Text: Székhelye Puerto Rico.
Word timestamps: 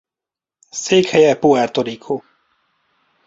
Székhelye 0.71 1.35
Puerto 1.39 1.81
Rico. 1.81 2.23